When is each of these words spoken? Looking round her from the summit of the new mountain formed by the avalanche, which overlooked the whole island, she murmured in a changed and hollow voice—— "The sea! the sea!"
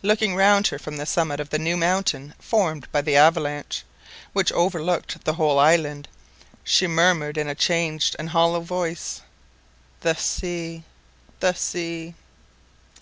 Looking 0.00 0.34
round 0.34 0.68
her 0.68 0.78
from 0.78 0.96
the 0.96 1.04
summit 1.04 1.40
of 1.40 1.50
the 1.50 1.58
new 1.58 1.76
mountain 1.76 2.32
formed 2.38 2.90
by 2.90 3.02
the 3.02 3.16
avalanche, 3.16 3.82
which 4.32 4.50
overlooked 4.52 5.22
the 5.26 5.34
whole 5.34 5.58
island, 5.58 6.08
she 6.64 6.86
murmured 6.86 7.36
in 7.36 7.48
a 7.48 7.54
changed 7.54 8.16
and 8.18 8.30
hollow 8.30 8.60
voice—— 8.60 9.20
"The 10.00 10.14
sea! 10.14 10.84
the 11.40 11.52
sea!" 11.52 12.14